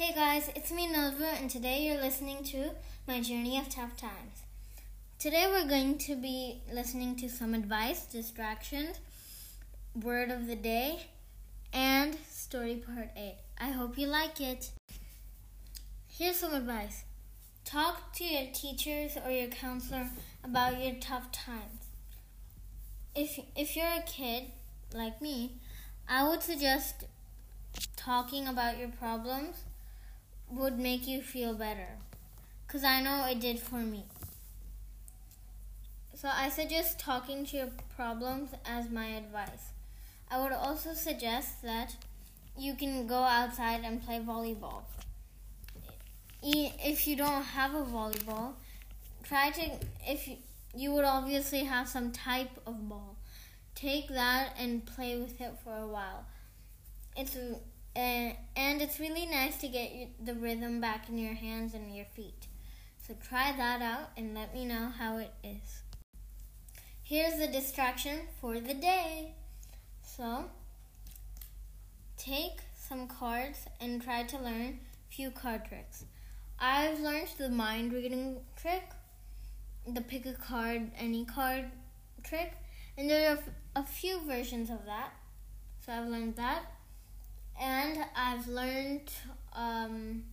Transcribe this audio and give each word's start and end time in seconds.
Hey 0.00 0.14
guys, 0.14 0.48
it's 0.56 0.72
me 0.72 0.90
Nova, 0.90 1.26
and 1.26 1.50
today 1.50 1.82
you're 1.82 2.00
listening 2.00 2.42
to 2.44 2.70
my 3.06 3.20
journey 3.20 3.58
of 3.58 3.68
tough 3.68 3.98
times. 3.98 4.44
Today 5.18 5.44
we're 5.46 5.68
going 5.68 5.98
to 5.98 6.16
be 6.16 6.62
listening 6.72 7.16
to 7.16 7.28
some 7.28 7.52
advice, 7.52 8.06
distractions, 8.06 8.98
word 9.94 10.30
of 10.30 10.46
the 10.46 10.56
day, 10.56 11.08
and 11.74 12.16
story 12.26 12.76
part 12.76 13.10
8. 13.14 13.34
I 13.60 13.72
hope 13.72 13.98
you 13.98 14.06
like 14.06 14.40
it. 14.40 14.70
Here's 16.08 16.36
some 16.36 16.54
advice 16.54 17.04
talk 17.66 18.14
to 18.14 18.24
your 18.24 18.50
teachers 18.54 19.18
or 19.22 19.30
your 19.30 19.48
counselor 19.48 20.08
about 20.42 20.82
your 20.82 20.94
tough 20.94 21.30
times. 21.30 21.88
If, 23.14 23.38
if 23.54 23.76
you're 23.76 23.84
a 23.84 24.02
kid 24.06 24.44
like 24.94 25.20
me, 25.20 25.58
I 26.08 26.26
would 26.26 26.42
suggest 26.42 27.04
talking 27.96 28.48
about 28.48 28.78
your 28.78 28.88
problems 28.88 29.64
would 30.50 30.78
make 30.78 31.06
you 31.06 31.22
feel 31.22 31.54
better. 31.54 31.98
Because 32.66 32.84
I 32.84 33.00
know 33.02 33.26
it 33.28 33.40
did 33.40 33.58
for 33.58 33.78
me. 33.78 34.04
So 36.14 36.28
I 36.32 36.50
suggest 36.50 36.98
talking 36.98 37.46
to 37.46 37.56
your 37.56 37.68
problems 37.96 38.50
as 38.64 38.90
my 38.90 39.06
advice. 39.06 39.72
I 40.30 40.40
would 40.40 40.52
also 40.52 40.92
suggest 40.92 41.62
that 41.62 41.96
you 42.58 42.74
can 42.74 43.06
go 43.06 43.22
outside 43.22 43.80
and 43.84 44.04
play 44.04 44.20
volleyball. 44.20 44.82
If 46.42 47.08
you 47.08 47.16
don't 47.16 47.42
have 47.42 47.74
a 47.74 47.82
volleyball, 47.82 48.52
try 49.24 49.50
to, 49.50 49.70
if 50.06 50.28
you, 50.28 50.36
you 50.76 50.92
would 50.92 51.04
obviously 51.04 51.64
have 51.64 51.88
some 51.88 52.12
type 52.12 52.50
of 52.66 52.88
ball, 52.88 53.16
take 53.74 54.08
that 54.08 54.54
and 54.58 54.84
play 54.84 55.16
with 55.18 55.40
it 55.40 55.54
for 55.64 55.76
a 55.76 55.86
while. 55.86 56.26
It's 57.16 57.36
and, 57.94 58.36
it's 58.56 58.98
really 58.98 59.26
nice 59.26 59.58
to 59.58 59.68
get 59.68 60.24
the 60.24 60.34
rhythm 60.34 60.80
back 60.80 61.08
in 61.08 61.18
your 61.18 61.34
hands 61.34 61.74
and 61.74 61.94
your 61.94 62.06
feet. 62.06 62.46
So 63.06 63.14
try 63.14 63.52
that 63.56 63.82
out 63.82 64.10
and 64.16 64.34
let 64.34 64.54
me 64.54 64.64
know 64.64 64.90
how 64.96 65.18
it 65.18 65.32
is. 65.44 65.82
Here's 67.02 67.38
the 67.38 67.46
distraction 67.46 68.20
for 68.40 68.58
the 68.58 68.72
day. 68.72 69.34
So 70.02 70.46
take 72.16 72.60
some 72.74 73.06
cards 73.06 73.66
and 73.80 74.02
try 74.02 74.22
to 74.22 74.38
learn 74.38 74.80
a 75.10 75.14
few 75.14 75.30
card 75.30 75.66
tricks. 75.66 76.04
I've 76.58 77.00
learned 77.00 77.28
the 77.36 77.50
mind 77.50 77.92
reading 77.92 78.38
trick, 78.56 78.84
the 79.86 80.00
pick 80.00 80.26
a 80.26 80.32
card, 80.34 80.90
any 80.96 81.24
card 81.24 81.66
trick, 82.22 82.52
and 82.96 83.10
there 83.10 83.30
are 83.32 83.38
a 83.76 83.84
few 83.84 84.20
versions 84.20 84.70
of 84.70 84.84
that. 84.86 85.12
So 85.84 85.92
I've 85.92 86.08
learned 86.08 86.36
that 86.36 86.64
and 87.60 87.98
I've 88.16 88.48
learned 88.48 89.12
um, 89.52 90.24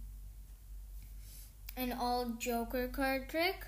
an 1.75 1.95
old 1.99 2.39
Joker 2.39 2.87
card 2.87 3.27
trick. 3.27 3.65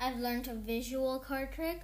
I've 0.00 0.18
learned 0.18 0.46
a 0.48 0.54
visual 0.54 1.18
card 1.18 1.52
trick. 1.52 1.80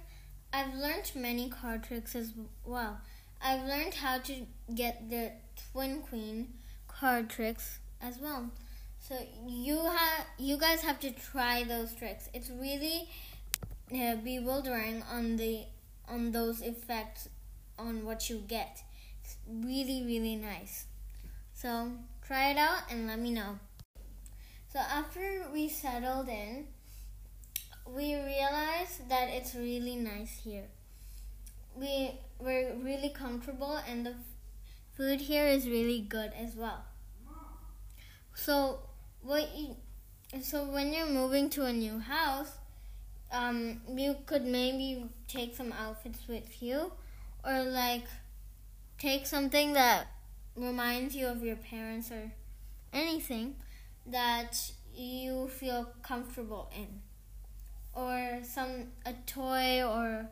I've 0.53 0.73
learned 0.73 1.11
many 1.13 1.49
card 1.49 1.83
tricks 1.83 2.15
as 2.15 2.31
well. 2.65 3.01
I've 3.41 3.67
learned 3.67 3.93
how 3.93 4.19
to 4.19 4.33
get 4.73 5.09
the 5.09 5.33
Twin 5.71 6.01
Queen 6.01 6.53
card 6.87 7.29
tricks 7.29 7.79
as 8.01 8.17
well. 8.19 8.49
So 8.99 9.15
you 9.47 9.77
have 9.77 10.25
you 10.37 10.57
guys 10.57 10.81
have 10.81 10.99
to 11.01 11.11
try 11.11 11.63
those 11.63 11.93
tricks. 11.93 12.29
It's 12.33 12.49
really 12.49 13.09
uh, 13.93 14.15
bewildering 14.15 15.03
on 15.11 15.35
the 15.37 15.65
on 16.07 16.31
those 16.31 16.61
effects 16.61 17.29
on 17.77 18.05
what 18.05 18.29
you 18.29 18.43
get. 18.47 18.81
It's 19.23 19.37
really 19.47 20.03
really 20.05 20.35
nice. 20.35 20.87
So 21.57 21.91
try 22.21 22.51
it 22.51 22.57
out 22.57 22.83
and 22.91 23.07
let 23.07 23.17
me 23.17 23.31
know. 23.31 23.57
So 24.71 24.77
after 24.77 25.47
we 25.51 25.67
settled 25.67 26.29
in, 26.29 26.67
we 27.83 28.13
realized 28.13 29.09
that 29.09 29.29
it's 29.29 29.55
really 29.55 29.95
nice 29.95 30.41
here. 30.43 30.65
We 31.75 32.11
were 32.37 32.73
really 32.79 33.09
comfortable 33.09 33.79
and 33.89 34.05
the 34.05 34.13
food 34.95 35.21
here 35.21 35.47
is 35.47 35.67
really 35.67 35.99
good 35.99 36.31
as 36.39 36.55
well. 36.55 36.85
So 38.35 38.81
what 39.23 39.49
you, 39.57 39.77
so 40.43 40.63
when 40.63 40.93
you're 40.93 41.09
moving 41.09 41.49
to 41.51 41.65
a 41.65 41.73
new 41.73 41.97
house, 41.97 42.51
um, 43.31 43.81
you 43.95 44.15
could 44.27 44.45
maybe 44.45 45.05
take 45.27 45.55
some 45.55 45.73
outfits 45.73 46.27
with 46.27 46.61
you 46.61 46.91
or 47.43 47.63
like 47.63 48.05
take 48.99 49.25
something 49.25 49.73
that 49.73 50.05
reminds 50.57 51.15
you 51.15 51.27
of 51.27 51.43
your 51.43 51.55
parents 51.55 52.11
or 52.11 52.31
anything 52.91 53.55
that 54.05 54.71
you 54.95 55.47
feel 55.47 55.89
comfortable 56.01 56.69
in. 56.75 57.01
Or 57.93 58.39
some 58.43 58.91
a 59.05 59.13
toy 59.25 59.83
or 59.83 60.27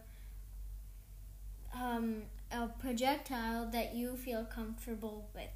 um, 1.74 2.24
a 2.52 2.68
projectile 2.68 3.70
that 3.72 3.96
you 3.96 4.16
feel 4.16 4.46
comfortable 4.46 5.30
with. 5.34 5.50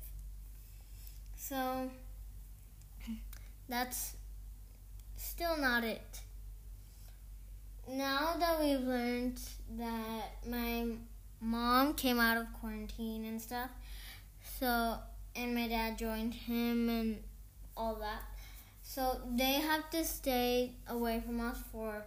So 1.36 1.90
that's 3.68 4.16
still 5.16 5.58
not 5.58 5.84
it. 5.84 6.22
Now 7.88 8.36
that 8.40 8.60
we've 8.60 8.82
learned 8.82 9.40
that 9.78 10.46
my 10.48 10.86
mom 11.42 11.94
came 11.94 12.20
out 12.20 12.38
of 12.38 12.48
quarantine 12.60 13.26
and 13.26 13.42
stuff 13.42 13.70
so, 14.60 14.98
and 15.36 15.54
my 15.54 15.68
dad 15.68 15.98
joined 15.98 16.34
him 16.34 16.90
and 16.90 17.24
all 17.76 17.96
that. 17.96 18.22
So 18.82 19.22
they 19.30 19.54
have 19.54 19.90
to 19.92 20.04
stay 20.04 20.74
away 20.88 21.22
from 21.26 21.40
us 21.40 21.60
for, 21.72 22.06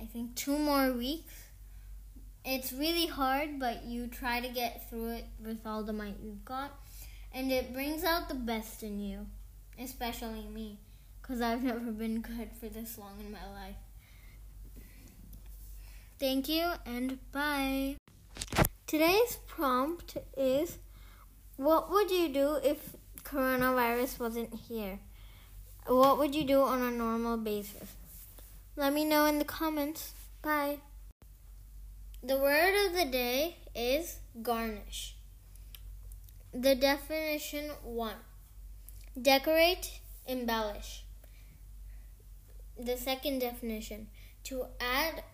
I 0.00 0.04
think, 0.04 0.36
two 0.36 0.56
more 0.56 0.92
weeks. 0.92 1.32
It's 2.44 2.72
really 2.72 3.06
hard, 3.06 3.58
but 3.58 3.84
you 3.84 4.06
try 4.06 4.40
to 4.40 4.48
get 4.48 4.88
through 4.88 5.10
it 5.10 5.24
with 5.44 5.66
all 5.66 5.82
the 5.82 5.92
might 5.92 6.16
you've 6.22 6.44
got. 6.44 6.72
And 7.32 7.50
it 7.50 7.72
brings 7.72 8.04
out 8.04 8.28
the 8.28 8.34
best 8.34 8.82
in 8.82 9.00
you, 9.00 9.26
especially 9.78 10.46
me, 10.52 10.78
because 11.20 11.40
I've 11.40 11.62
never 11.70 11.90
been 11.90 12.20
good 12.20 12.50
for 12.58 12.68
this 12.68 12.96
long 12.96 13.20
in 13.20 13.32
my 13.32 13.46
life. 13.52 13.76
Thank 16.18 16.48
you 16.48 16.72
and 16.84 17.18
bye. 17.32 17.96
Today's 18.86 19.38
prompt 19.46 20.16
is 20.36 20.78
what 21.60 21.90
would 21.90 22.10
you 22.10 22.30
do 22.30 22.58
if 22.64 22.96
coronavirus 23.22 24.18
wasn't 24.18 24.54
here? 24.54 24.98
What 25.86 26.16
would 26.16 26.34
you 26.34 26.44
do 26.44 26.62
on 26.62 26.80
a 26.80 26.90
normal 26.90 27.36
basis? 27.36 27.96
Let 28.76 28.94
me 28.94 29.04
know 29.04 29.26
in 29.26 29.38
the 29.38 29.44
comments. 29.44 30.14
Bye. 30.40 30.78
The 32.22 32.38
word 32.38 32.86
of 32.86 32.96
the 32.96 33.04
day 33.04 33.58
is 33.74 34.20
garnish. 34.40 35.16
The 36.54 36.74
definition 36.74 37.72
1 37.82 38.14
Decorate, 39.20 40.00
embellish. 40.26 41.04
The 42.78 42.96
second 42.96 43.40
definition 43.40 44.06
to 44.44 44.64
add 44.80 45.24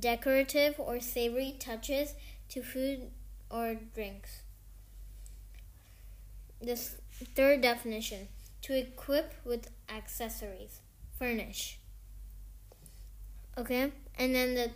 decorative 0.00 0.80
or 0.80 0.98
savory 0.98 1.54
touches 1.60 2.14
to 2.48 2.64
food 2.64 3.12
or 3.48 3.76
drinks. 3.94 4.40
This 6.60 6.96
third 7.34 7.60
definition 7.60 8.28
to 8.62 8.76
equip 8.76 9.34
with 9.44 9.70
accessories, 9.88 10.80
furnish. 11.18 11.78
Okay, 13.58 13.92
and 14.18 14.34
then 14.34 14.54
the 14.54 14.70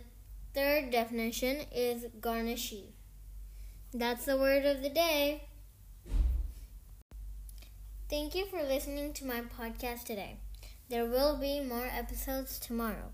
third 0.53 0.91
definition 0.91 1.65
is 1.73 2.05
garnishee. 2.19 2.91
That's 3.93 4.25
the 4.25 4.37
word 4.37 4.65
of 4.65 4.81
the 4.81 4.89
day. 4.89 5.43
Thank 8.09 8.35
you 8.35 8.45
for 8.45 8.61
listening 8.61 9.13
to 9.13 9.25
my 9.25 9.41
podcast 9.41 10.03
today. 10.05 10.37
There 10.89 11.05
will 11.05 11.37
be 11.37 11.61
more 11.61 11.87
episodes 11.89 12.59
tomorrow. 12.59 13.11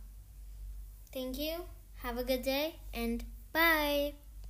Thank 1.14 1.38
you. 1.38 1.66
Have 1.98 2.18
a 2.18 2.24
good 2.24 2.44
day 2.44 2.76
and 2.94 3.24
bye. 3.54 4.14